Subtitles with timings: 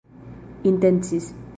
[0.63, 1.35] intencis